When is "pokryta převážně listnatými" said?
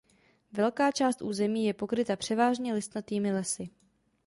1.73-3.31